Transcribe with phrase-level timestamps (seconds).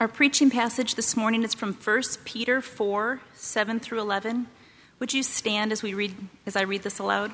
[0.00, 4.46] Our preaching passage this morning is from 1 Peter 4 7 through 11.
[5.00, 6.14] Would you stand as, we read,
[6.46, 7.32] as I read this aloud?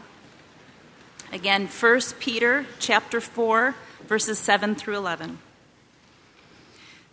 [1.31, 3.75] Again, 1 Peter chapter 4,
[4.09, 5.41] verses 7 through 11.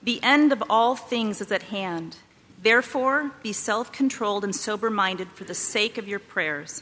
[0.02, 2.16] The end of all things is at hand.
[2.62, 6.82] Therefore, be self controlled and sober minded for the sake of your prayers.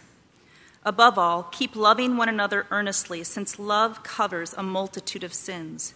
[0.85, 5.95] Above all, keep loving one another earnestly, since love covers a multitude of sins.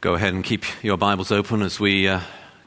[0.00, 2.20] Go ahead and keep your Bibles open as we uh,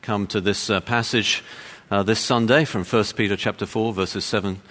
[0.04, 1.44] come to this uh, passage
[1.90, 4.62] uh, this Sunday from 1 Peter chapter 4, verses 7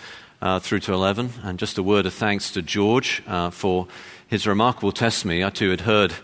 [0.41, 1.32] uh, through to 11.
[1.42, 3.88] And just a word of thanks to George uh, for
[4.28, 5.42] his remarkable testimony.
[5.42, 6.14] I too had heard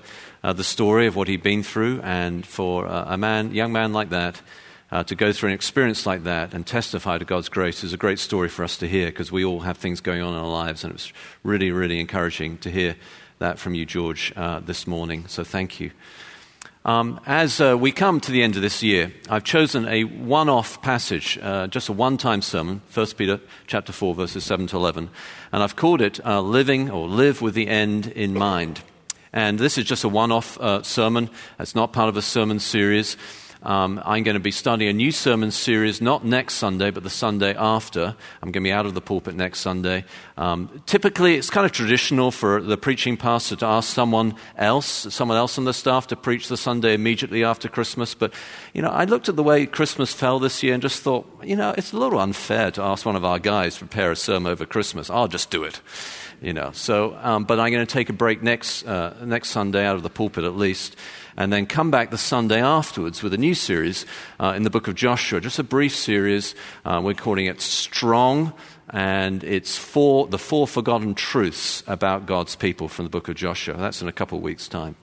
[0.45, 4.11] uh, the story of what he'd been through, and for a man, young man like
[4.11, 4.41] that,
[5.07, 8.21] to go through an experience like that and testify to God's grace is a great
[8.21, 10.85] story for us to hear because we all have things going on in our lives,
[10.85, 12.95] and it was really, really encouraging to hear
[13.39, 15.27] that from you, George, this morning.
[15.29, 15.91] So thank you.
[16.89, 20.81] Um, as uh, we come to the end of this year, I've chosen a one-off
[20.81, 25.11] passage, uh, just a one-time sermon, 1 Peter chapter 4, verses 7 to 11,
[25.53, 28.81] and I've called it uh, "Living or Live with the End in Mind."
[29.35, 31.29] And this is just a one-off uh, sermon.
[31.59, 33.19] It's not part of a sermon series.
[33.63, 37.11] Um, I'm going to be starting a new sermon series, not next Sunday, but the
[37.11, 38.15] Sunday after.
[38.41, 40.05] I'm going to be out of the pulpit next Sunday.
[40.37, 45.37] Um, typically, it's kind of traditional for the preaching pastor to ask someone else, someone
[45.37, 48.15] else on the staff, to preach the Sunday immediately after Christmas.
[48.15, 48.33] But,
[48.73, 51.57] you know, I looked at the way Christmas fell this year and just thought, you
[51.57, 54.53] know, it's a little unfair to ask one of our guys to prepare a sermon
[54.53, 55.11] over Christmas.
[55.11, 55.81] I'll just do it
[56.41, 56.71] you know.
[56.73, 60.03] So, um, but I'm going to take a break next uh, next Sunday out of
[60.03, 60.97] the pulpit at least,
[61.39, 64.05] and then come back the Sunday afterwards with a new series
[64.41, 66.57] uh, in the book of Joshua, just a brief series.
[66.85, 68.53] Uh, we're calling it Strong,
[68.91, 73.77] and it's for the four forgotten truths about God's people from the book of Joshua.
[73.77, 74.97] That's in a couple of weeks' time.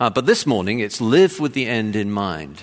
[0.00, 2.62] Uh, but this morning, it's live with the end in mind.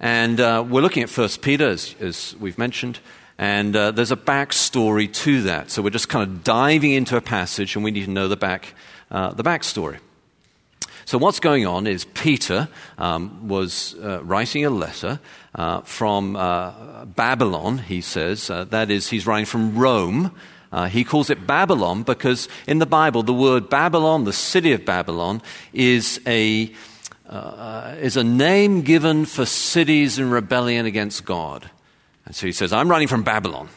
[0.00, 2.98] And uh, we're looking at First Peter, as, as we've mentioned,
[3.36, 5.70] and uh, there's a backstory to that.
[5.70, 8.38] So we're just kind of diving into a passage, and we need to know the
[8.38, 8.74] back,
[9.10, 9.98] uh, the backstory.
[11.08, 15.20] So, what's going on is Peter um, was uh, writing a letter
[15.54, 18.50] uh, from uh, Babylon, he says.
[18.50, 20.32] Uh, that is, he's writing from Rome.
[20.70, 24.84] Uh, he calls it Babylon because in the Bible, the word Babylon, the city of
[24.84, 25.40] Babylon,
[25.72, 26.70] is a,
[27.26, 31.70] uh, is a name given for cities in rebellion against God.
[32.26, 33.70] And so he says, I'm writing from Babylon.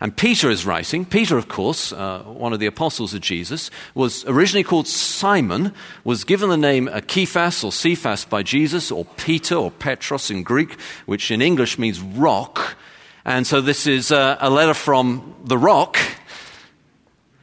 [0.00, 1.04] And Peter is writing.
[1.04, 5.74] Peter, of course, uh, one of the apostles of Jesus, was originally called Simon,
[6.04, 10.80] was given the name Kephas or Cephas by Jesus, or Peter or Petros in Greek,
[11.04, 12.76] which in English means rock.
[13.26, 15.98] And so this is uh, a letter from the rock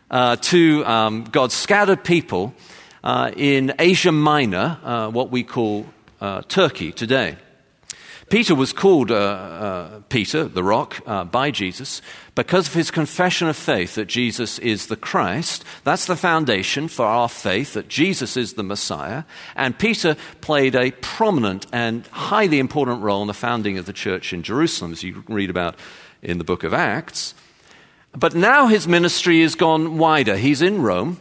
[0.09, 2.55] uh, to um, God's scattered people
[3.03, 5.85] uh, in Asia Minor, uh, what we call
[6.19, 7.37] uh, Turkey today.
[8.29, 12.01] Peter was called uh, uh, Peter, the rock, uh, by Jesus
[12.35, 15.63] because of his confession of faith that Jesus is the Christ.
[15.85, 19.23] That's the foundation for our faith that Jesus is the Messiah.
[19.55, 24.33] And Peter played a prominent and highly important role in the founding of the church
[24.33, 25.75] in Jerusalem, as you read about
[26.21, 27.33] in the book of Acts.
[28.11, 30.35] But now his ministry has gone wider.
[30.35, 31.19] He's in Rome,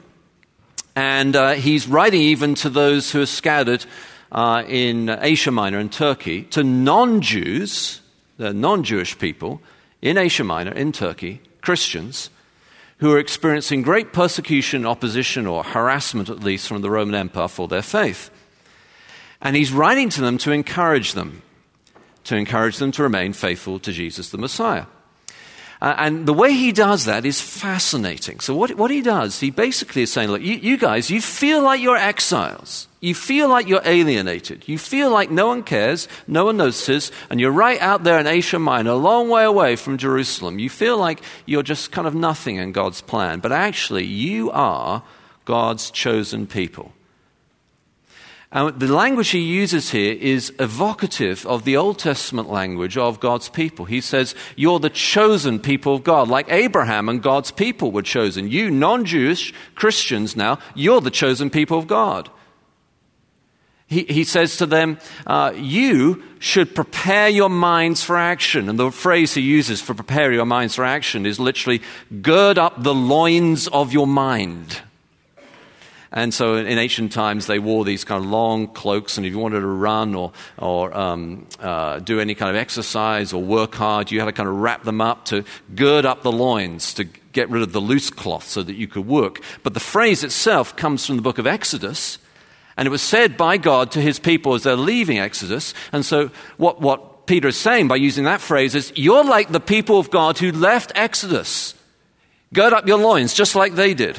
[0.97, 3.87] and uh, he's writing even to those who are scattered
[4.33, 8.01] uh, in Asia Minor and Turkey to non Jews,
[8.37, 9.61] the non Jewish people
[10.03, 12.31] in Asia Minor, in Turkey, Christians,
[12.99, 17.69] who are experiencing great persecution, opposition, or harassment at least from the Roman Empire for
[17.69, 18.31] their faith.
[19.41, 21.43] And he's writing to them to encourage them,
[22.25, 24.87] to encourage them to remain faithful to Jesus the Messiah.
[25.81, 28.41] Uh, and the way he does that is fascinating.
[28.41, 31.63] So, what, what he does, he basically is saying, Look, you, you guys, you feel
[31.63, 32.89] like you're exiles.
[33.01, 34.67] You feel like you're alienated.
[34.67, 38.27] You feel like no one cares, no one notices, and you're right out there in
[38.27, 40.59] Asia Minor, a long way away from Jerusalem.
[40.59, 43.41] You feel like you're just kind of nothing in God's plan.
[43.41, 45.03] But actually, you are
[45.45, 46.93] God's chosen people.
[48.53, 53.49] And the language he uses here is evocative of the Old Testament language of God's
[53.49, 53.87] people.
[53.87, 58.49] He says, You're the chosen people of God, like Abraham and God's people were chosen.
[58.49, 62.31] You, non Jewish Christians now, you're the chosen people of God.
[63.89, 68.69] He, he says to them, uh, You should prepare your minds for action.
[68.69, 71.83] And the phrase he uses for prepare your minds for action is literally
[72.23, 74.83] gird up the loins of your mind.
[76.13, 79.39] And so in ancient times, they wore these kind of long cloaks, and if you
[79.39, 84.11] wanted to run or, or um, uh, do any kind of exercise or work hard,
[84.11, 85.45] you had to kind of wrap them up to
[85.75, 89.07] gird up the loins, to get rid of the loose cloth so that you could
[89.07, 89.43] work.
[89.63, 92.19] But the phrase itself comes from the book of Exodus,
[92.77, 95.75] and it was said by God to his people as they're leaving Exodus.
[95.93, 99.61] And so what, what Peter is saying by using that phrase is, You're like the
[99.61, 101.75] people of God who left Exodus.
[102.55, 104.19] Gird up your loins, just like they did.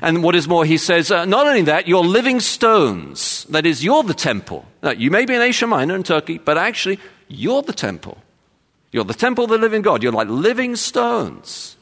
[0.00, 3.44] And what is more, he says, uh, not only that, you're living stones.
[3.44, 4.66] That is, you're the temple.
[4.82, 6.98] Now, you may be in Asia Minor in Turkey, but actually,
[7.28, 8.18] you're the temple.
[8.92, 10.02] You're the temple of the living God.
[10.02, 11.76] You're like living stones.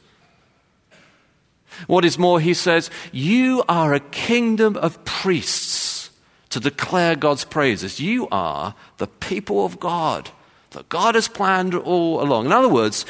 [1.87, 6.11] What is more, he says, you are a kingdom of priests
[6.51, 8.01] to declare God's praises.
[8.01, 10.31] You are the people of God
[10.71, 12.47] that God has planned all along.
[12.47, 13.07] In other words,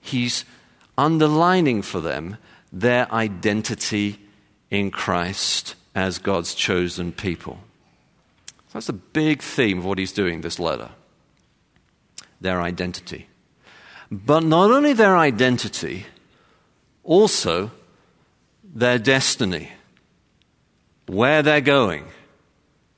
[0.00, 0.44] he's
[0.96, 2.36] underlining for them
[2.72, 4.18] their identity
[4.70, 7.58] in Christ as God's chosen people.
[8.72, 10.90] That's a big theme of what he's doing, this letter.
[12.40, 13.28] Their identity.
[14.10, 16.06] But not only their identity,
[17.04, 17.70] also
[18.74, 19.70] their destiny,
[21.06, 22.06] where they're going,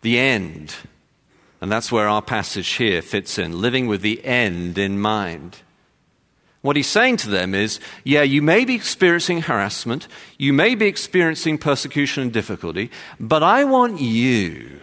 [0.00, 0.74] the end.
[1.60, 5.58] And that's where our passage here fits in, living with the end in mind.
[6.66, 10.86] What he's saying to them is, yeah, you may be experiencing harassment, you may be
[10.86, 12.90] experiencing persecution and difficulty,
[13.20, 14.80] but I want you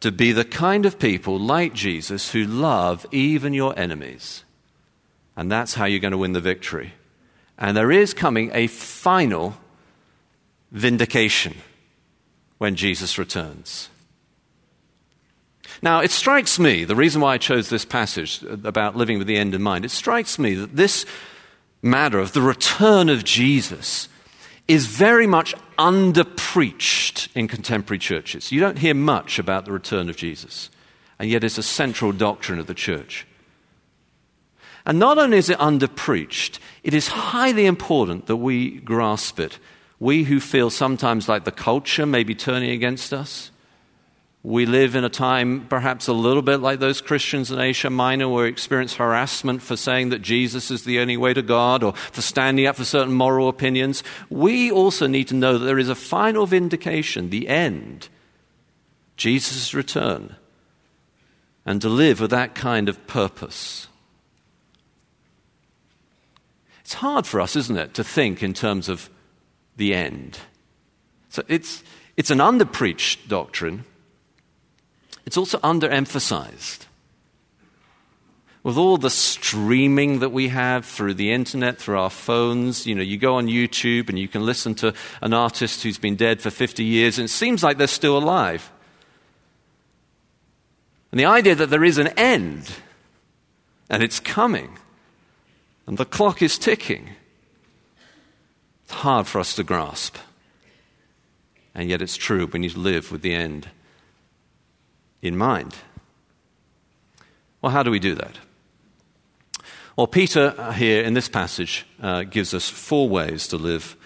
[0.00, 4.44] to be the kind of people like Jesus who love even your enemies.
[5.36, 6.94] And that's how you're going to win the victory.
[7.58, 9.58] And there is coming a final
[10.72, 11.54] vindication
[12.56, 13.90] when Jesus returns.
[15.82, 19.36] Now, it strikes me, the reason why I chose this passage about living with the
[19.36, 21.04] end in mind, it strikes me that this
[21.82, 24.08] matter of the return of Jesus
[24.68, 28.50] is very much underpreached in contemporary churches.
[28.50, 30.70] You don't hear much about the return of Jesus,
[31.18, 33.26] and yet it's a central doctrine of the church.
[34.84, 39.58] And not only is it underpreached, it is highly important that we grasp it.
[39.98, 43.50] We who feel sometimes like the culture may be turning against us
[44.46, 48.28] we live in a time perhaps a little bit like those Christians in Asia Minor
[48.28, 52.22] where experience harassment for saying that Jesus is the only way to God or for
[52.22, 54.04] standing up for certain moral opinions.
[54.30, 58.08] We also need to know that there is a final vindication, the end,
[59.16, 60.36] Jesus' return,
[61.64, 63.88] and to live with that kind of purpose.
[66.82, 69.10] It's hard for us, isn't it, to think in terms of
[69.76, 70.38] the end.
[71.30, 71.82] So it's,
[72.16, 73.84] it's an underpreached doctrine
[75.26, 76.86] it's also underemphasized.
[78.62, 83.02] With all the streaming that we have through the internet, through our phones, you know,
[83.02, 86.50] you go on YouTube and you can listen to an artist who's been dead for
[86.50, 88.70] 50 years and it seems like they're still alive.
[91.12, 92.70] And the idea that there is an end
[93.88, 94.78] and it's coming
[95.86, 97.10] and the clock is ticking,
[98.84, 100.16] it's hard for us to grasp.
[101.72, 102.46] And yet it's true.
[102.46, 103.68] We need to live with the end
[105.22, 105.74] in mind.
[107.60, 108.38] Well, how do we do that?
[109.96, 113.96] Well, Peter uh, here in this passage uh, gives us four ways to live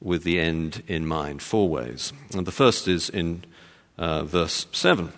[0.00, 1.42] with the end in mind.
[1.42, 2.12] Four ways.
[2.34, 3.44] And the first is in
[3.98, 5.12] uh, verse 7.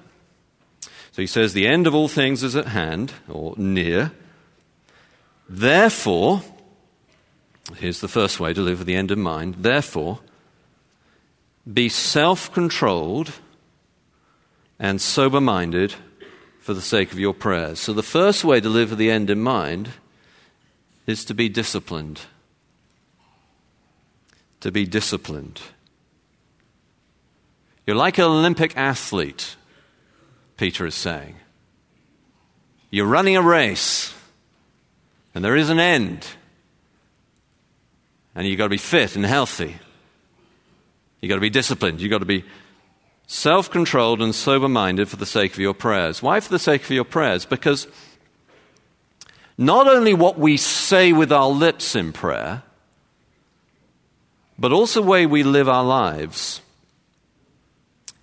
[1.12, 4.12] So he says, The end of all things is at hand, or near.
[5.48, 6.42] Therefore,
[7.76, 9.56] here's the first way to live with the end in mind.
[9.60, 10.18] Therefore,
[11.72, 13.32] be self controlled
[14.78, 15.94] and sober minded
[16.60, 17.78] for the sake of your prayers.
[17.78, 19.90] So, the first way to live with the end in mind
[21.06, 22.20] is to be disciplined.
[24.60, 25.60] To be disciplined.
[27.86, 29.56] You're like an Olympic athlete,
[30.56, 31.36] Peter is saying.
[32.90, 34.12] You're running a race,
[35.34, 36.26] and there is an end.
[38.34, 39.76] And you've got to be fit and healthy.
[41.20, 42.00] You've got to be disciplined.
[42.00, 42.44] You've got to be
[43.26, 46.22] self controlled and sober minded for the sake of your prayers.
[46.22, 47.44] Why for the sake of your prayers?
[47.44, 47.86] Because
[49.58, 52.62] not only what we say with our lips in prayer,
[54.58, 56.60] but also the way we live our lives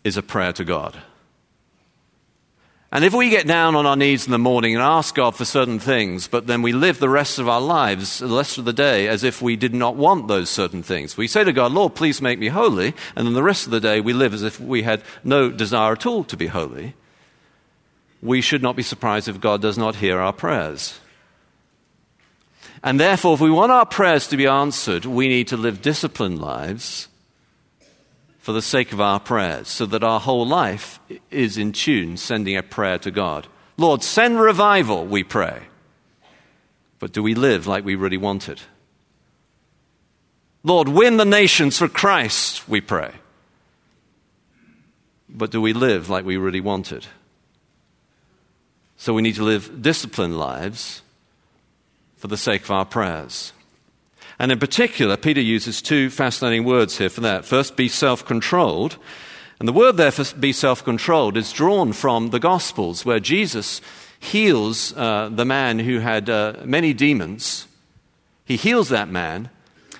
[0.03, 1.01] is a prayer to God.
[2.93, 5.45] And if we get down on our knees in the morning and ask God for
[5.45, 8.71] certain things, but then we live the rest of our lives, the rest of the
[8.71, 11.95] day, as if we did not want those certain things, we say to God, Lord,
[11.95, 14.59] please make me holy, and then the rest of the day we live as if
[14.59, 16.93] we had no desire at all to be holy,
[18.21, 20.99] we should not be surprised if God does not hear our prayers.
[22.83, 26.39] And therefore, if we want our prayers to be answered, we need to live disciplined
[26.39, 27.07] lives
[28.43, 30.99] for the sake of our prayers, so that our whole life
[31.31, 33.47] is in tune, sending a prayer to God.
[33.77, 35.61] Lord, send revival, we pray.
[36.99, 38.63] But do we live like we really want it?
[40.61, 43.13] Lord, win the nations for Christ, we pray.
[45.29, 47.07] But do we live like we really want it?
[48.97, 51.01] So we need to live disciplined lives
[52.17, 53.53] for the sake of our prayers.
[54.39, 57.45] And in particular, Peter uses two fascinating words here for that.
[57.45, 58.97] First, be self controlled.
[59.59, 63.81] And the word there for be self controlled is drawn from the Gospels, where Jesus
[64.19, 67.67] heals uh, the man who had uh, many demons.
[68.45, 69.49] He heals that man.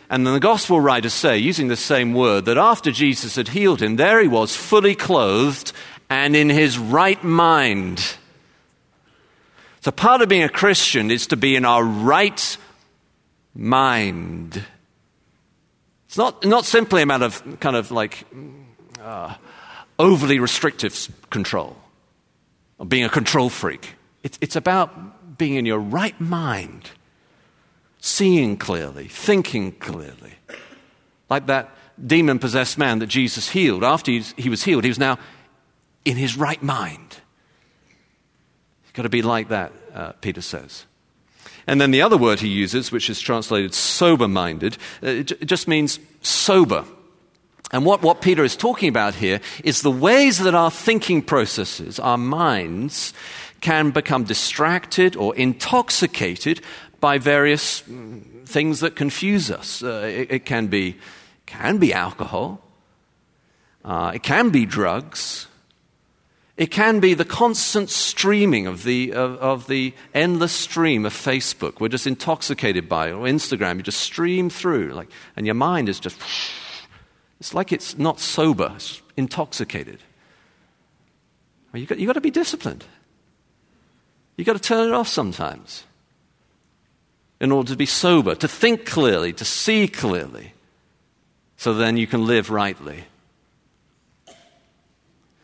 [0.10, 3.82] And then the Gospel writers say, using the same word, that after Jesus had healed
[3.82, 5.72] him, there he was, fully clothed
[6.10, 8.16] and in his right mind.
[9.82, 12.58] So, part of being a Christian is to be in our right
[13.54, 14.64] mind.
[16.08, 18.26] It's not, not simply a matter of kind of like
[19.02, 19.36] uh,
[19.98, 21.76] overly restrictive control
[22.78, 23.96] or being a control freak.
[24.24, 26.92] It's, it's about being in your right mind,
[28.00, 30.34] seeing clearly, thinking clearly.
[31.30, 31.70] Like that
[32.06, 33.84] demon possessed man that Jesus healed.
[33.84, 35.18] After he was healed, he was now
[36.06, 37.18] in his right mind.
[38.86, 40.86] You've got to be like that, uh, Peter says.
[41.68, 45.68] And then the other word he uses, which is translated sober minded, uh, it just
[45.68, 46.86] means sober.
[47.72, 52.00] And what, what Peter is talking about here is the ways that our thinking processes,
[52.00, 53.14] our minds,
[53.62, 56.62] can become distracted or intoxicated
[57.00, 59.82] by various mm, things that confuse us.
[59.82, 60.98] Uh, it, it, can be,
[61.46, 62.62] can be alcohol,
[63.84, 65.48] uh, it can be drugs,
[66.56, 71.80] it can be the constant streaming of the, of, of, the endless stream of Facebook.
[71.80, 73.14] We're just intoxicated by it.
[73.14, 76.20] Or Instagram, you just stream through, like, and your mind is just,
[77.40, 80.00] it's like it's not sober, it's intoxicated.
[81.74, 82.86] You've got, you've got to be disciplined.
[84.38, 85.86] You've got to turn it off sometimes
[87.40, 90.54] in order to be sober, to think clearly, to see clearly,
[91.58, 93.06] so then you can live rightly.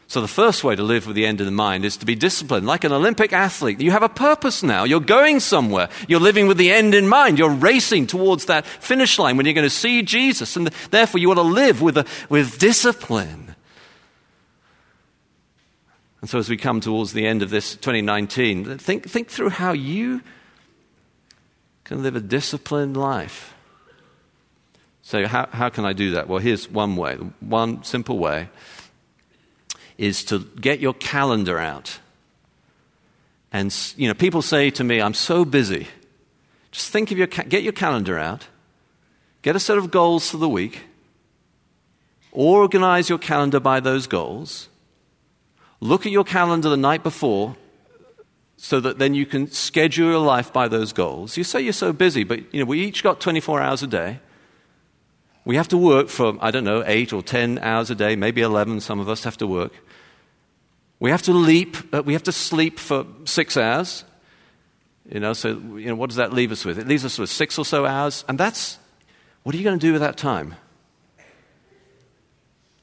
[0.09, 2.65] So, the first way to live with the end in mind is to be disciplined,
[2.65, 3.79] like an Olympic athlete.
[3.79, 4.83] You have a purpose now.
[4.83, 5.87] You're going somewhere.
[6.07, 7.37] You're living with the end in mind.
[7.37, 10.55] You're racing towards that finish line when you're going to see Jesus.
[10.55, 13.53] And therefore, you want to live with, a, with discipline.
[16.21, 19.73] And so, as we come towards the end of this 2019, think, think through how
[19.73, 20.21] you
[21.83, 23.53] can live a disciplined life.
[25.03, 26.27] So, how, how can I do that?
[26.27, 28.49] Well, here's one way, one simple way
[29.99, 31.99] is to get your calendar out.
[33.51, 35.87] And, you know, people say to me, I'm so busy.
[36.71, 38.47] Just think of your, get your calendar out,
[39.41, 40.83] get a set of goals for the week,
[42.31, 44.69] organize your calendar by those goals,
[45.81, 47.57] look at your calendar the night before
[48.55, 51.35] so that then you can schedule your life by those goals.
[51.35, 54.19] You say you're so busy, but you know, we each got 24 hours a day.
[55.43, 58.41] We have to work for, I don't know, 8 or 10 hours a day, maybe
[58.41, 59.73] 11, some of us have to work.
[60.99, 64.03] We have to leap, uh, we have to sleep for six hours.
[65.11, 66.77] You know, so you know, what does that leave us with?
[66.77, 68.77] It leaves us with six or so hours, and that's
[69.43, 70.55] what are you going to do with that time?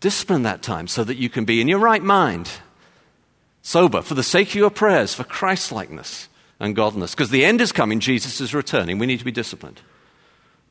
[0.01, 2.51] Discipline that time so that you can be in your right mind,
[3.63, 7.15] sober, for the sake of your prayers, for Christ likeness and godliness.
[7.15, 8.99] Because the end is coming, Jesus is returning.
[8.99, 9.81] We need to be disciplined.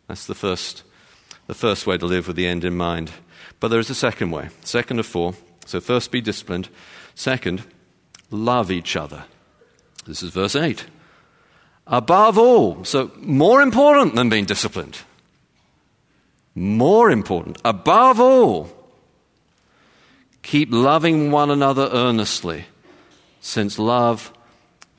[0.08, 0.84] That's the first,
[1.48, 3.12] the first way to live with the end in mind.
[3.60, 5.34] But there is a second way, second of four.
[5.66, 6.70] So, first, be disciplined.
[7.16, 7.64] Second,
[8.30, 9.26] love each other.
[10.06, 10.86] This is verse 8.
[11.88, 15.00] Above all, so more important than being disciplined,
[16.54, 18.70] more important, above all,
[20.42, 22.66] keep loving one another earnestly,
[23.40, 24.32] since love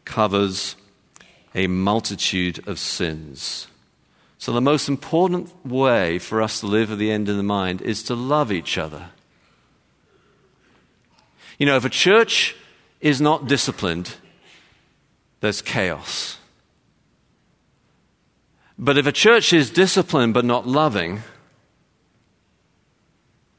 [0.05, 0.77] covers
[1.55, 3.67] a multitude of sins.
[4.39, 7.83] So, the most important way for us to live at the end of the mind
[7.83, 9.09] is to love each other.
[11.59, 12.55] You know, if a church
[13.01, 14.15] is not disciplined,
[15.41, 16.39] there's chaos.
[18.79, 21.23] But if a church is disciplined but not loving,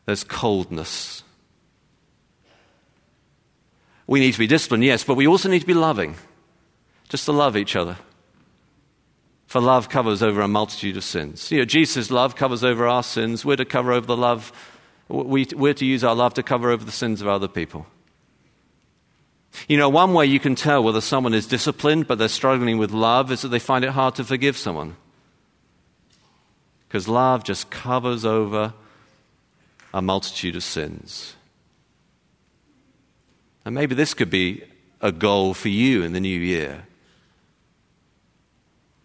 [0.06, 1.24] there's coldness.
[4.06, 6.16] We need to be disciplined, yes, but we also need to be loving,
[7.10, 7.98] just to love each other.
[9.48, 11.52] For love covers over a multitude of sins.
[11.52, 13.44] You know, Jesus' love covers over our sins.
[13.46, 14.52] We're to cover over the love,
[15.10, 17.88] we, we're to use our love to cover over the sins of other people.
[19.68, 22.92] You know, one way you can tell whether someone is disciplined but they're struggling with
[22.92, 24.96] love is that they find it hard to forgive someone.
[26.88, 28.74] Because love just covers over
[29.94, 31.36] a multitude of sins.
[33.66, 34.64] And maybe this could be
[35.02, 36.84] a goal for you in the new year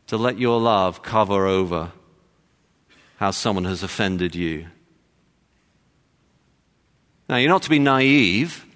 [0.06, 1.92] to let your love cover over
[3.16, 4.66] how someone has offended you.
[7.33, 8.67] Now, you're not to be naive.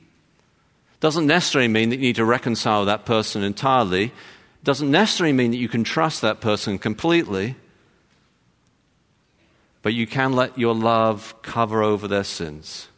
[1.01, 4.13] Doesn't necessarily mean that you need to reconcile that person entirely.
[4.65, 7.57] Doesn't necessarily mean that you can trust that person completely.
[9.83, 12.89] But you can let your love cover over their sins.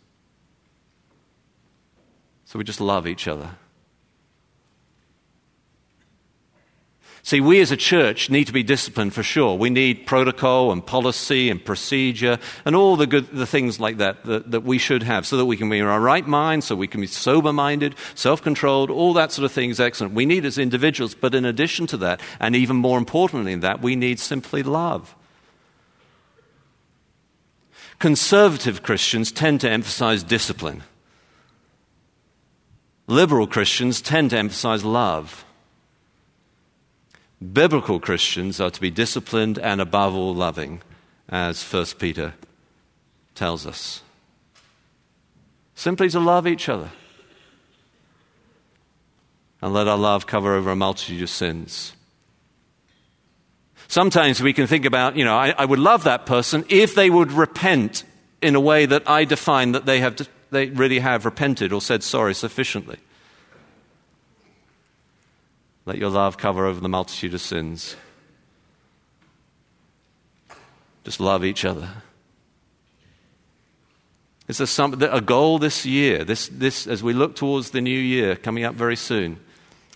[2.45, 3.57] So we just love each other.
[7.29, 9.55] See, we as a church need to be disciplined for sure.
[9.55, 14.25] We need protocol and policy and procedure and all the good the things like that,
[14.25, 16.75] that that we should have so that we can be in our right mind, so
[16.75, 20.15] we can be sober minded, self controlled, all that sort of thing is excellent.
[20.15, 23.83] We need as individuals, but in addition to that, and even more importantly than that,
[23.83, 25.15] we need simply love.
[27.99, 30.83] Conservative Christians tend to emphasize discipline.
[33.07, 35.45] Liberal Christians tend to emphasize love.
[37.41, 40.83] Biblical Christians are to be disciplined and above all loving,
[41.29, 42.35] as 1 Peter
[43.35, 44.03] tells us.
[45.75, 46.91] Simply to love each other.
[49.63, 51.93] And let our love cover over a multitude of sins.
[53.87, 57.09] Sometimes we can think about, you know, I, I would love that person if they
[57.09, 58.05] would repent
[58.43, 62.03] in a way that I define that they have they really have repented or said
[62.03, 62.99] sorry sufficiently.
[65.89, 67.97] Let your love cover over the multitude of sins.
[71.03, 71.89] Just love each other.
[74.49, 77.99] Is there some, a goal this year, this, this, as we look towards the new
[77.99, 79.41] year coming up very soon?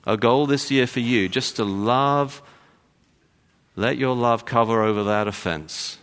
[0.07, 2.41] A goal this year for you, just to love,
[3.77, 5.99] let your love cover over that offense.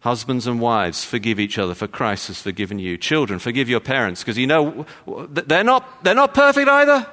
[0.00, 2.98] Husbands and wives, forgive each other, for Christ has forgiven you.
[2.98, 4.84] Children, forgive your parents, because you know
[5.30, 7.06] they're not, they're not perfect either.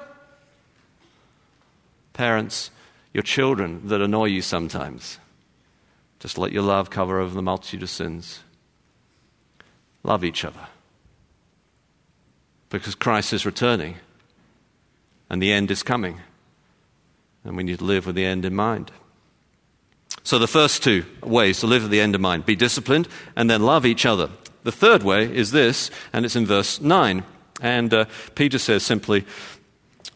[2.12, 2.70] Parents,
[3.12, 5.18] your children that annoy you sometimes,
[6.20, 8.40] just let your love cover over the multitude of sins.
[10.02, 10.68] Love each other.
[12.70, 13.96] Because Christ is returning
[15.28, 16.20] and the end is coming.
[17.44, 18.92] And we need to live with the end in mind.
[20.24, 23.50] So, the first two ways to live with the end in mind be disciplined and
[23.50, 24.30] then love each other.
[24.62, 27.24] The third way is this, and it's in verse 9.
[27.60, 28.04] And uh,
[28.36, 29.24] Peter says simply,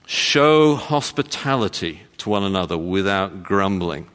[0.07, 4.07] show hospitality to one another without grumbling.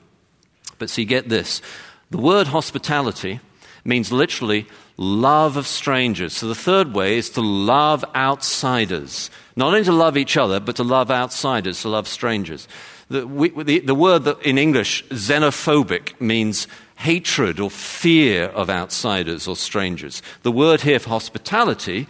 [0.79, 1.61] But see, get this
[2.09, 3.39] the word hospitality
[3.85, 6.33] means literally love of strangers.
[6.33, 9.29] So the third way is to love outsiders.
[9.55, 12.67] Not only to love each other, but to love outsiders, to love strangers.
[13.09, 19.47] The, we, the, the word that in English, xenophobic, means hatred or fear of outsiders
[19.47, 20.21] or strangers.
[20.43, 22.07] The word here for hospitality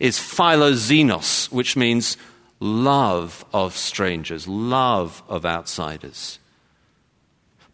[0.00, 2.16] is philoxenos, which means
[2.60, 6.38] love of strangers, love of outsiders.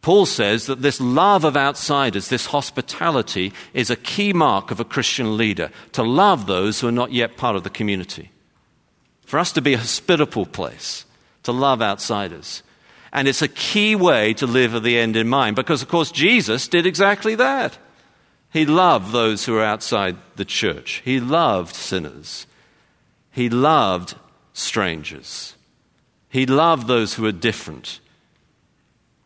[0.00, 4.84] Paul says that this love of outsiders, this hospitality, is a key mark of a
[4.84, 8.30] Christian leader to love those who are not yet part of the community.
[9.24, 11.04] For us to be a hospitable place,
[11.42, 12.62] to love outsiders.
[13.12, 16.12] And it's a key way to live with the end in mind because, of course,
[16.12, 17.76] Jesus did exactly that.
[18.52, 22.46] He loved those who were outside the church, he loved sinners,
[23.32, 24.14] he loved
[24.56, 25.54] strangers,
[26.28, 28.00] he loved those who were different.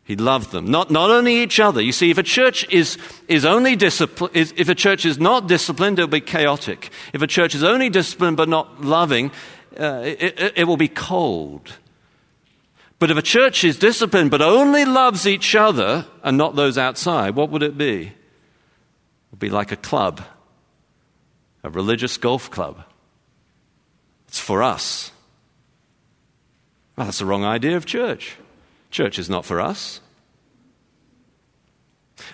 [0.03, 0.69] He loved them.
[0.69, 1.81] Not, not only each other.
[1.81, 5.99] You see, if a church is, is only disciplined, if a church is not disciplined,
[5.99, 6.89] it'll be chaotic.
[7.13, 9.31] If a church is only disciplined but not loving,
[9.79, 11.77] uh, it, it, it will be cold.
[12.99, 17.35] But if a church is disciplined but only loves each other and not those outside,
[17.35, 18.07] what would it be?
[18.07, 18.13] It
[19.31, 20.21] would be like a club,
[21.63, 22.83] a religious golf club.
[24.27, 25.10] It's for us.
[26.95, 28.35] Well, that's the wrong idea of church.
[28.89, 30.01] Church is not for us.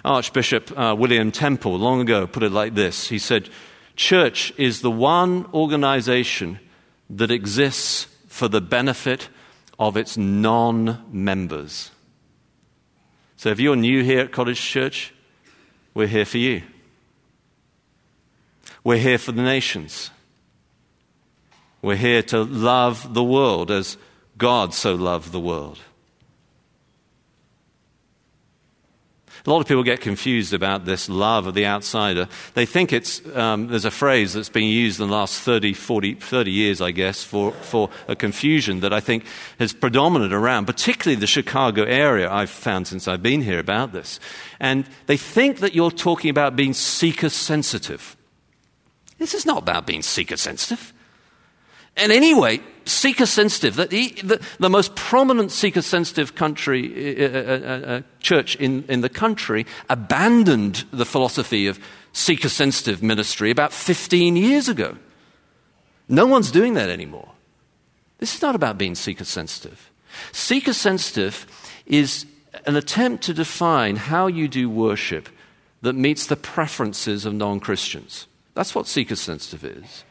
[0.04, 3.50] Archbishop uh, William Temple long ago put it like this He said,
[3.96, 6.60] Church is the one organization
[7.10, 9.30] that exists for the benefit
[9.80, 11.92] of its non members.
[13.38, 15.14] So if you're new here at College Church,
[15.94, 16.64] we're here for you.
[18.84, 20.12] We're here for the nations.
[21.82, 23.98] We're here to love the world as
[24.38, 25.80] God so loved the world.
[29.46, 32.28] A lot of people get confused about this love of the outsider.
[32.54, 36.16] They think it's, um, there's a phrase that's been used in the last 30, 40,
[36.16, 39.24] 30 years, I guess, for, for a confusion that I think
[39.58, 44.20] has predominated around, particularly the Chicago area, I've found since I've been here about this.
[44.60, 48.18] And they think that you're talking about being seeker sensitive.
[49.18, 50.94] This is not about being seeker sensitive.
[51.98, 53.88] And anyway, seeker sensitive, the,
[54.24, 59.10] the, the, most prominent seeker sensitive country, uh, uh, uh, uh, church in, in the
[59.10, 61.80] country abandoned the philosophy of
[62.14, 64.96] seeker sensitive ministry about 15 years ago.
[66.08, 67.32] No one's doing that anymore.
[68.20, 69.92] This is not about being seeker sensitive.
[70.32, 71.46] Seeker sensitive
[71.86, 72.26] is
[72.66, 75.30] an attempt to define how you do worship
[75.82, 78.28] that meets the preferences of non Christians.
[78.56, 80.04] That's what seeker sensitive is.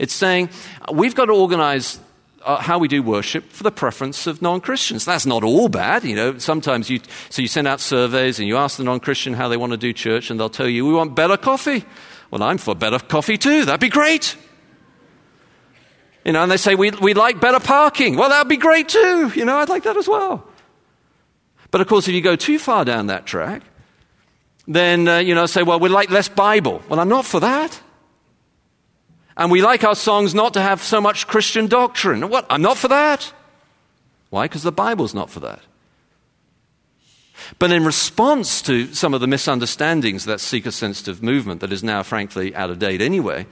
[0.00, 0.48] It's saying
[0.90, 2.00] we've got to organize
[2.42, 5.04] uh, how we do worship for the preference of non-Christians.
[5.04, 6.38] That's not all bad, you know.
[6.38, 9.72] Sometimes you so you send out surveys and you ask the non-Christian how they want
[9.72, 11.84] to do church, and they'll tell you we want better coffee.
[12.30, 13.66] Well, I'm for better coffee too.
[13.66, 14.36] That'd be great.
[16.24, 18.16] You know, and they say we we like better parking.
[18.16, 19.30] Well, that'd be great too.
[19.34, 20.46] You know, I'd like that as well.
[21.70, 23.62] But of course, if you go too far down that track,
[24.66, 26.80] then uh, you know, say, well, we like less Bible.
[26.88, 27.82] Well, I'm not for that.
[29.40, 32.28] And we like our songs not to have so much Christian doctrine.
[32.28, 32.44] What?
[32.50, 33.32] I'm not for that.
[34.28, 34.44] Why?
[34.44, 35.60] Because the Bible's not for that.
[37.58, 42.02] But in response to some of the misunderstandings that seeker sensitive movement that is now,
[42.02, 43.46] frankly, out of date anyway,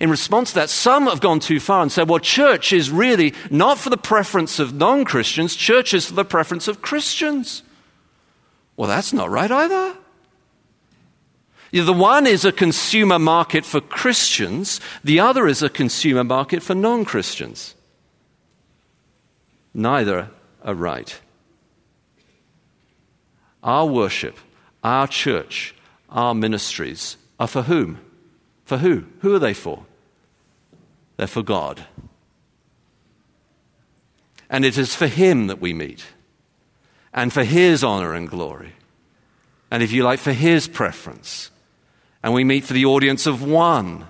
[0.00, 3.32] in response to that, some have gone too far and said, well, church is really
[3.50, 7.62] not for the preference of non Christians, church is for the preference of Christians.
[8.76, 9.96] Well, that's not right either.
[11.84, 16.74] The one is a consumer market for Christians, the other is a consumer market for
[16.74, 17.74] non Christians.
[19.74, 20.30] Neither
[20.62, 21.20] are right.
[23.62, 24.38] Our worship,
[24.82, 25.74] our church,
[26.08, 28.00] our ministries are for whom?
[28.64, 29.04] For who?
[29.20, 29.84] Who are they for?
[31.18, 31.84] They're for God.
[34.48, 36.06] And it is for Him that we meet,
[37.12, 38.72] and for His honor and glory,
[39.70, 41.50] and if you like, for His preference
[42.26, 44.04] and we meet for the audience of one.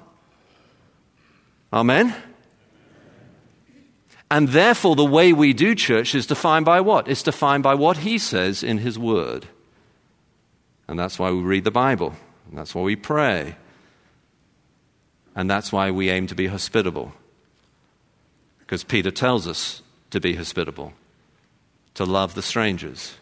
[1.71, 2.17] Amen?
[4.31, 7.09] And therefore, the way we do church is defined by what?
[7.09, 9.49] It's defined by what He says in His Word.
[10.89, 12.15] And that's why we read the Bible.
[12.49, 13.57] And that's why we pray.
[15.35, 17.13] And that's why we aim to be hospitable.
[18.61, 20.95] Because Peter tells us to be hospitable,
[21.93, 23.17] to love the strangers.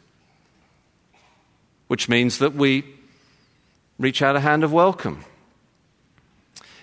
[1.89, 2.85] Which means that we
[3.99, 5.25] reach out a hand of welcome.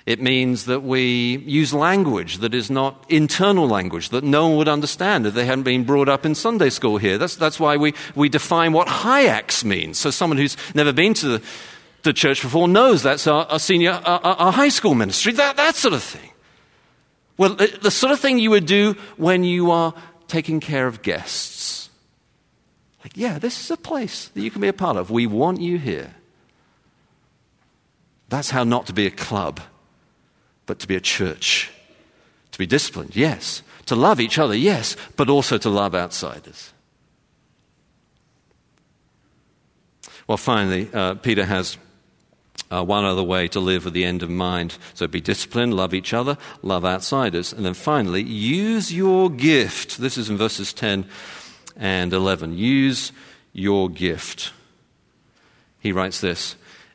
[0.05, 4.67] It means that we use language that is not internal language, that no one would
[4.67, 7.19] understand if they hadn't been brought up in Sunday school here.
[7.19, 9.99] That's, that's why we, we define what hiax means.
[9.99, 11.43] So someone who's never been to the,
[12.01, 15.75] the church before knows that's our, our senior, our, our, high school ministry, that, that
[15.75, 16.31] sort of thing.
[17.37, 19.93] Well, uh, the sort of thing you would do when you are
[20.27, 21.89] taking care of guests.
[23.03, 25.11] Like, yeah, this is a place that you can be a part of.
[25.11, 26.15] We want you here.
[28.31, 29.59] That's how not to be a club,
[30.65, 31.69] but to be a church.
[32.53, 33.61] To be disciplined, yes.
[33.87, 36.71] To love each other, yes, but also to love outsiders.
[40.27, 41.77] Well, finally, uh, Peter has
[42.71, 44.77] uh, one other way to live with the end in mind.
[44.93, 47.51] So be disciplined, love each other, love outsiders.
[47.51, 49.97] And then finally, use your gift.
[49.97, 51.05] This is in verses 10
[51.75, 52.57] and 11.
[52.57, 53.11] Use
[53.51, 54.53] your gift.
[55.81, 56.55] He writes this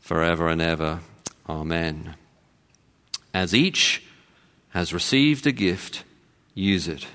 [0.00, 1.00] forever and ever.
[1.48, 2.14] Amen.
[3.32, 4.02] As each
[4.70, 6.04] has received a gift,
[6.54, 7.06] use it.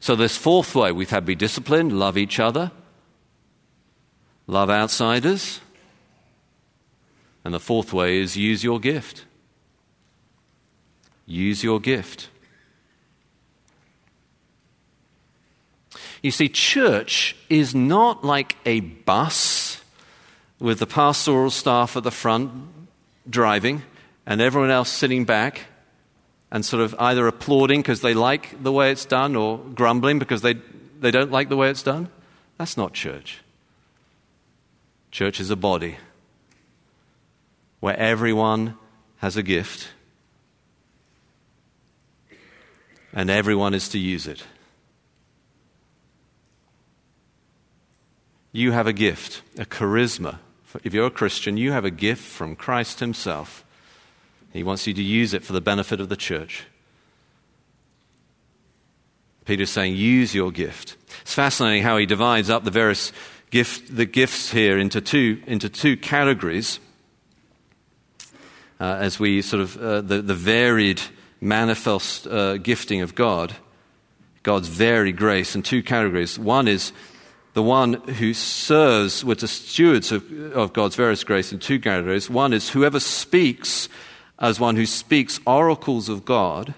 [0.00, 2.72] So, this fourth way we've had be disciplined, love each other,
[4.46, 5.60] love outsiders.
[7.44, 9.24] And the fourth way is use your gift.
[11.26, 12.28] Use your gift.
[16.22, 19.71] You see, church is not like a bus
[20.62, 22.52] with the pastoral staff at the front
[23.28, 23.82] driving
[24.24, 25.62] and everyone else sitting back
[26.52, 30.40] and sort of either applauding because they like the way it's done or grumbling because
[30.40, 30.54] they,
[31.00, 32.08] they don't like the way it's done.
[32.58, 33.40] That's not church.
[35.10, 35.96] Church is a body
[37.80, 38.78] where everyone
[39.16, 39.88] has a gift
[43.12, 44.44] and everyone is to use it.
[48.52, 50.38] You have a gift, a charisma.
[50.84, 53.64] If you're a Christian, you have a gift from Christ Himself.
[54.52, 56.64] He wants you to use it for the benefit of the church.
[59.44, 60.96] Peter's saying, use your gift.
[61.22, 63.12] It's fascinating how he divides up the various
[63.50, 66.78] gift, the gifts here into two, into two categories
[68.78, 71.00] uh, as we sort of, uh, the, the varied
[71.40, 73.54] manifest uh, gifting of God,
[74.42, 76.38] God's varied grace in two categories.
[76.38, 76.92] One is
[77.54, 82.30] the one who serves with the stewards of, of God's various grace in two categories.
[82.30, 83.88] One is whoever speaks
[84.38, 86.74] as one who speaks oracles of God.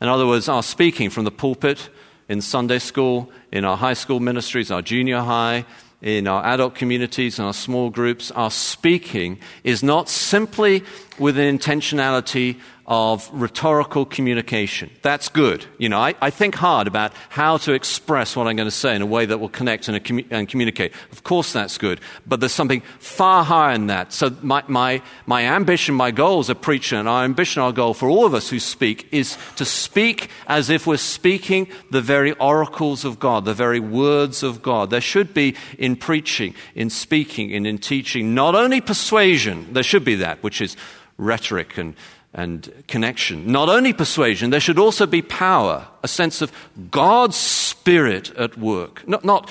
[0.00, 1.88] In other words, our speaking from the pulpit
[2.28, 5.64] in Sunday school, in our high school ministries, our junior high,
[6.00, 10.84] in our adult communities, in our small groups, our speaking is not simply
[11.18, 14.90] with an intentionality of rhetorical communication.
[15.02, 15.66] That's good.
[15.76, 18.96] You know, I, I, think hard about how to express what I'm going to say
[18.96, 20.94] in a way that will connect and, commu- and, communicate.
[21.12, 22.00] Of course, that's good.
[22.26, 24.14] But there's something far higher than that.
[24.14, 27.92] So, my, my, my ambition, my goal as a preacher, and our ambition, our goal
[27.92, 32.32] for all of us who speak, is to speak as if we're speaking the very
[32.36, 34.88] oracles of God, the very words of God.
[34.88, 40.04] There should be in preaching, in speaking, and in teaching, not only persuasion, there should
[40.04, 40.74] be that, which is
[41.18, 41.94] rhetoric and
[42.34, 43.50] and connection.
[43.50, 46.52] Not only persuasion, there should also be power, a sense of
[46.90, 49.06] God's Spirit at work.
[49.08, 49.50] Not, not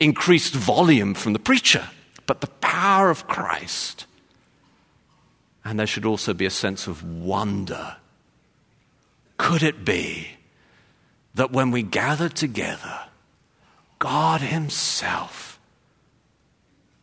[0.00, 1.88] increased volume from the preacher,
[2.26, 4.06] but the power of Christ.
[5.64, 7.96] And there should also be a sense of wonder.
[9.36, 10.28] Could it be
[11.34, 13.00] that when we gather together,
[13.98, 15.58] God Himself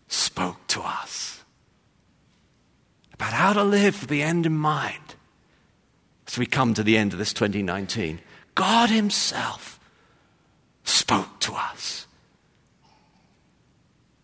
[0.07, 1.31] spoke to us
[3.21, 5.12] about how to live with the end in mind?
[6.31, 8.21] as we come to the end of this 2019,
[8.55, 9.79] God Himself
[10.84, 12.07] spoke to us.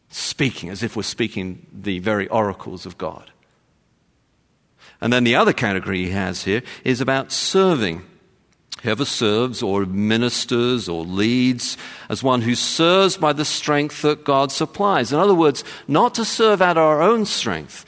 [0.10, 3.32] Speaking as if we're speaking the very oracles of God.
[5.02, 8.04] And then the other category he has here is about serving.
[8.84, 11.78] Whoever serves or ministers or leads
[12.10, 15.12] as one who serves by the strength that God supplies.
[15.12, 17.86] In other words, not to serve at our own strength,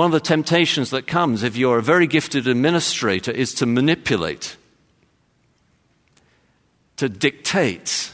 [0.00, 4.56] one of the temptations that comes if you're a very gifted administrator is to manipulate,
[6.96, 8.10] to dictate,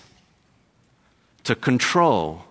[1.45, 2.43] to control.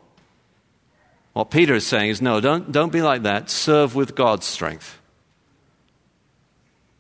[1.34, 3.50] What Peter is saying is no, don't, don't be like that.
[3.50, 4.98] Serve with God's strength.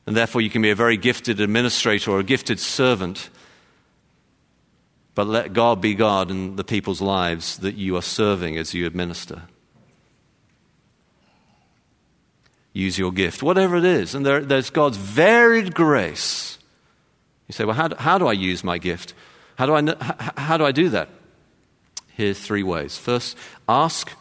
[0.05, 3.29] And therefore, you can be a very gifted administrator or a gifted servant,
[5.13, 8.85] but let God be God in the people's lives that you are serving as you
[8.85, 9.43] administer.
[12.75, 14.13] Use your gift, whatever it is.
[14.13, 16.59] And there, there's God's varied grace.
[17.47, 19.13] You say, well, how do, how do I use my gift?
[19.57, 21.07] How do, I, how, how do I do that?
[22.13, 22.97] Here's three ways.
[22.97, 23.37] First,
[23.69, 24.11] ask,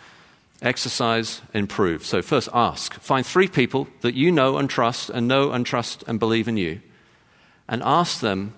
[0.62, 2.06] exercise, improve.
[2.06, 2.94] So, first, ask.
[2.94, 6.56] Find three people that you know and trust, and know and trust and believe in
[6.56, 6.80] you,
[7.68, 8.54] and ask them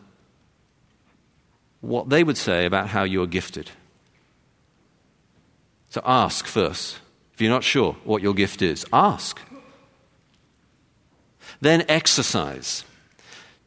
[1.80, 3.70] what they would say about how you are gifted.
[5.88, 6.98] So, ask first.
[7.32, 9.38] If you're not sure what your gift is, ask.
[11.60, 12.84] Then exercise.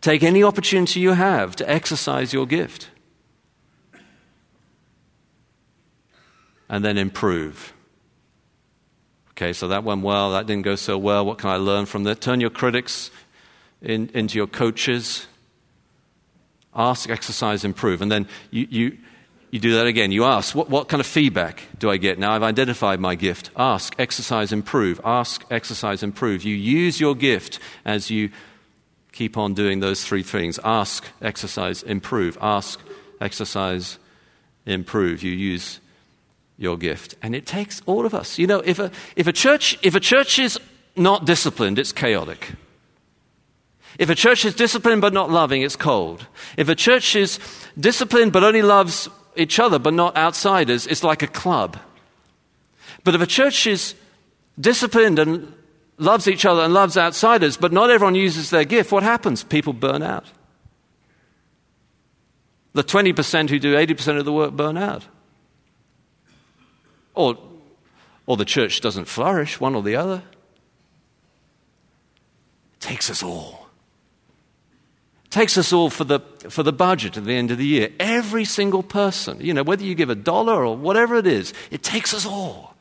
[0.02, 2.90] Take any opportunity you have to exercise your gift.
[6.70, 7.74] And then improve.
[9.32, 11.26] Okay, so that went well, that didn't go so well.
[11.26, 12.22] What can I learn from that?
[12.22, 13.10] Turn your critics
[13.82, 15.28] in, into your coaches.
[16.76, 18.02] Ask, exercise, improve.
[18.02, 18.98] And then you, you,
[19.52, 20.12] you do that again.
[20.12, 22.20] You ask, what, what kind of feedback do I get?
[22.20, 23.50] Now I've identified my gift.
[23.56, 25.02] Ask, exercise, improve.
[25.04, 26.44] Ask, exercise, improve.
[26.44, 28.30] You use your gift as you
[29.12, 32.38] keep on doing those three things ask, exercise, improve.
[32.42, 32.80] Ask,
[33.20, 33.98] exercise,
[34.66, 35.24] improve.
[35.24, 35.80] You use
[36.58, 37.16] your gift.
[37.22, 38.38] And it takes all of us.
[38.38, 40.60] You know, if a, if a, church, if a church is
[40.96, 42.52] not disciplined, it's chaotic.
[43.98, 46.28] If a church is disciplined but not loving, it's cold.
[46.56, 47.40] If a church is
[47.78, 51.78] disciplined but only loves each other but not outsiders, it's like a club.
[53.04, 53.96] But if a church is
[54.60, 55.54] disciplined and
[55.98, 59.44] loves each other and loves outsiders, but not everyone uses their gift, what happens?
[59.44, 60.26] People burn out.
[62.74, 65.06] The 20% who do 80% of the work burn out.
[67.16, 67.38] Or,
[68.26, 70.22] or the church doesn't flourish, one or the other.
[72.74, 73.59] It takes us all
[75.30, 77.90] takes us all for the, for the budget at the end of the year.
[78.00, 81.84] Every single person, you know, whether you give a dollar or whatever it is, it
[81.84, 82.76] takes us all.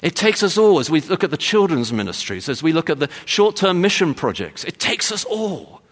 [0.00, 2.98] It takes us all as we look at the children's ministries, as we look at
[2.98, 4.64] the short term mission projects.
[4.64, 5.82] It takes us all.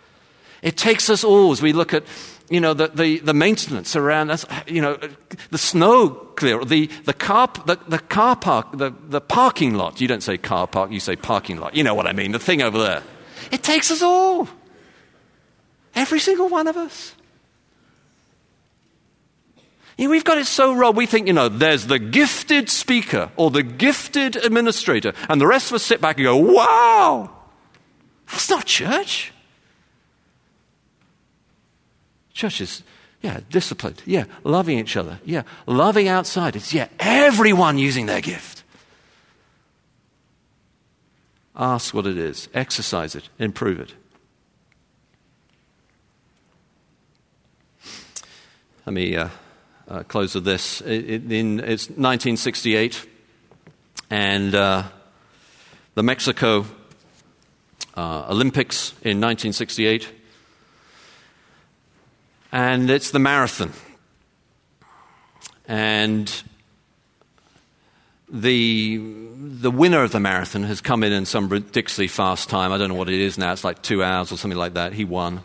[0.63, 2.05] It takes us all as we look at
[2.53, 4.99] you know, the, the, the maintenance around us, you know,
[5.51, 10.03] the snow clear, the, the, car, the, the car park, the, the parking lot.
[10.03, 11.75] You don't say car park, you say parking lot.
[11.75, 13.03] You know what I mean, the thing over there.
[13.51, 14.49] It takes us all.
[15.95, 17.15] Every single one of us.
[19.99, 20.97] You know, we've got it so wrong.
[20.97, 25.71] We think, you know, there's the gifted speaker or the gifted administrator, and the rest
[25.71, 27.31] of us sit back and go, wow,
[28.31, 29.33] that's not church.
[32.33, 32.83] Church is,
[33.21, 34.03] yeah, disciplined.
[34.07, 35.21] Yeah, loving each other.
[35.25, 36.73] Yeah, loving outsiders.
[36.73, 38.65] Yeah, everyone using their gift.
[41.55, 43.93] Ask what it is, exercise it, improve it.
[48.85, 49.29] Let me uh,
[49.87, 50.81] uh, close with this.
[50.81, 53.07] It, it, in, it's 1968,
[54.11, 54.83] and uh,
[55.95, 56.67] the Mexico
[57.97, 60.09] uh, Olympics in 1968,
[62.51, 63.73] and it's the marathon.
[65.69, 66.43] And
[68.29, 72.73] the, the winner of the marathon has come in in some ridiculously fast time.
[72.73, 74.93] I don't know what it is now, it's like two hours or something like that.
[74.93, 75.45] He won.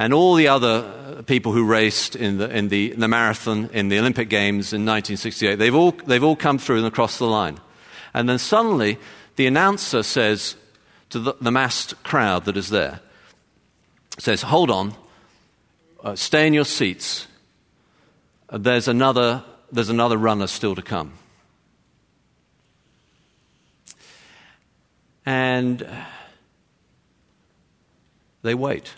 [0.00, 3.90] And all the other people who raced in the, in the, in the marathon in
[3.90, 7.60] the Olympic Games in 1968, they've all, they've all come through and across the line.
[8.14, 8.96] And then suddenly,
[9.36, 10.56] the announcer says
[11.10, 13.00] to the, the massed crowd that is there,
[14.16, 14.94] says, Hold on,
[16.02, 17.26] uh, stay in your seats.
[18.48, 21.12] Uh, there's, another, there's another runner still to come.
[25.26, 25.86] And
[28.40, 28.94] they wait.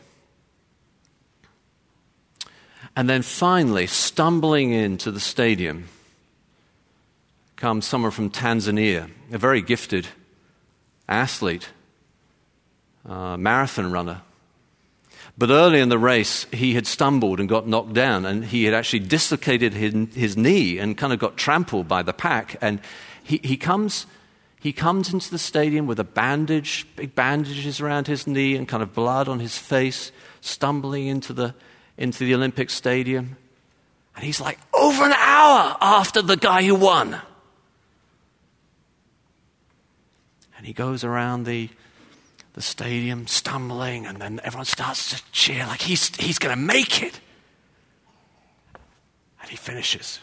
[2.95, 5.89] And then finally, stumbling into the stadium,
[7.57, 10.09] comes someone from Tanzania, a very gifted
[11.09, 11.69] athlete,
[13.09, 14.21] uh, marathon runner.
[15.39, 18.75] But early in the race, he had stumbled and got knocked down, and he had
[18.75, 22.57] actually dislocated his, his knee and kind of got trampled by the pack.
[22.61, 22.81] And
[23.23, 24.07] he, he, comes,
[24.61, 28.83] he comes into the stadium with a bandage, big bandages around his knee, and kind
[28.83, 31.55] of blood on his face, stumbling into the,
[32.03, 33.37] into the Olympic Stadium.
[34.17, 37.17] And he's like, over an hour after the guy who won.
[40.57, 41.71] And he goes around the,
[42.55, 47.03] the stadium stumbling, and then everyone starts to cheer like he's, he's going to make
[47.03, 47.21] it.
[49.41, 50.19] And he finishes.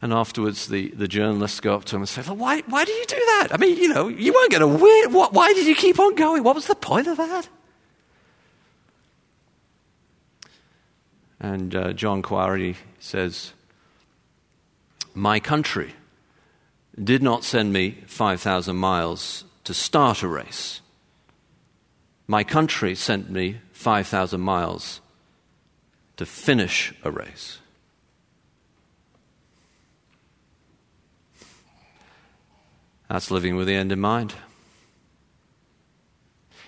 [0.00, 2.96] And afterwards, the, the journalists go up to him and say, well, why, why did
[2.96, 3.48] you do that?
[3.50, 5.12] I mean, you know, you weren't going to win.
[5.12, 6.44] Why did you keep on going?
[6.44, 7.48] What was the point of that?
[11.42, 13.52] And uh, John Akhwari says,
[15.12, 15.94] My country
[17.02, 20.80] did not send me 5,000 miles to start a race.
[22.28, 25.00] My country sent me 5,000 miles
[26.16, 27.58] to finish a race.
[33.08, 34.32] That's living with the end in mind.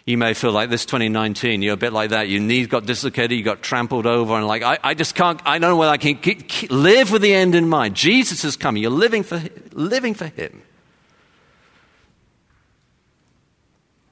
[0.06, 2.28] You may feel like this 2019, you're a bit like that.
[2.28, 5.58] Your knees got dislocated, you got trampled over, and like, I, I just can't, I
[5.58, 7.94] don't know whether I can keep, keep, live with the end in mind.
[7.94, 8.82] Jesus is coming.
[8.82, 10.62] You're living for, living for Him,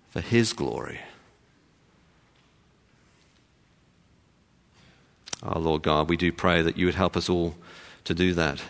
[0.08, 0.98] for His glory.
[5.42, 7.54] Our Lord God, we do pray that you would help us all
[8.04, 8.62] to do that,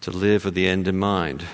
[0.00, 1.44] to live with the end in mind.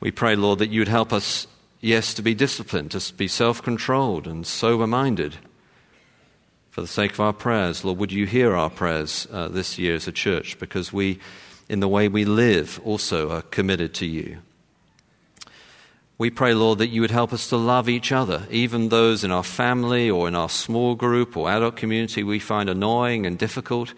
[0.00, 1.46] We pray, Lord, that you would help us
[1.86, 5.36] yes, to be disciplined, to be self controlled and sober minded.
[6.70, 9.94] For the sake of our prayers, Lord, would you hear our prayers uh, this year
[9.94, 10.58] as a church?
[10.58, 11.20] Because we,
[11.70, 14.38] in the way we live, also are committed to you.
[16.18, 19.30] We pray, Lord, that you would help us to love each other, even those in
[19.30, 23.94] our family or in our small group or adult community we find annoying and difficult.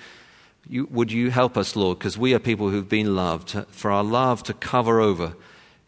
[0.68, 4.05] You, would you help us, Lord, because we are people who've been loved, for our
[4.05, 5.34] love to cover over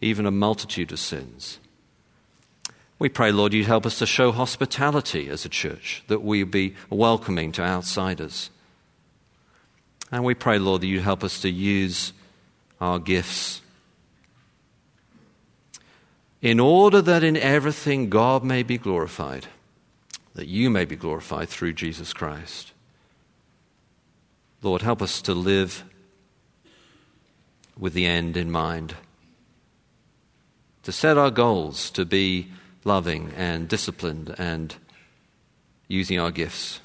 [0.00, 1.58] even a multitude of sins.
[3.00, 6.74] We pray, Lord, you'd help us to show hospitality as a church, that we be
[6.90, 8.50] welcoming to outsiders.
[10.12, 12.12] And we pray, Lord, that you'd help us to use
[12.78, 13.62] our gifts
[16.42, 19.46] in order that in everything God may be glorified,
[20.34, 22.72] that you may be glorified through Jesus Christ.
[24.60, 25.84] Lord, help us to live
[27.78, 28.94] with the end in mind,
[30.82, 32.50] to set our goals to be
[32.84, 34.74] loving and disciplined and
[35.88, 36.80] using our gifts.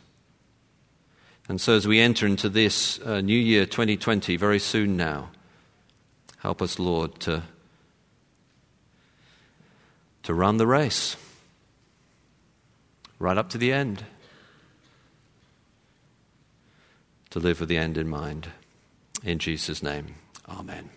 [1.47, 5.29] And so, as we enter into this uh, new year 2020, very soon now,
[6.39, 7.43] help us, Lord, to,
[10.23, 11.17] to run the race
[13.19, 14.05] right up to the end,
[17.29, 18.49] to live with the end in mind.
[19.23, 20.15] In Jesus' name,
[20.49, 20.89] amen.